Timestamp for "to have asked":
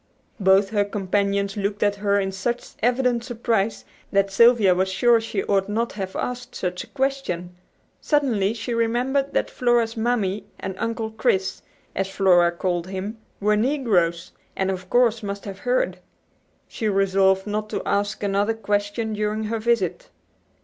5.91-6.55